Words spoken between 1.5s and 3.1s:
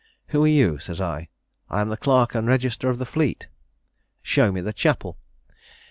'I am the clerk and register of the